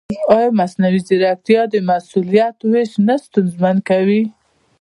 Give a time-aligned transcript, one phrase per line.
[0.35, 4.21] ایا مصنوعي ځیرکتیا د مسؤلیت وېش نه ستونزمن کوي؟